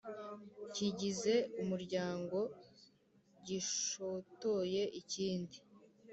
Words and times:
kigize 0.73 1.33
umuryango 1.61 2.37
gishotoye 3.45 4.83
ikindi, 5.01 5.57